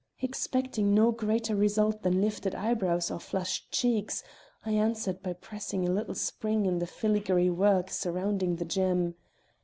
[0.19, 4.23] Expecting no greater result than lifted eyebrows or flushed cheeks,
[4.65, 9.13] I answered by pressing a little spring in the filigree work surrounding the gem.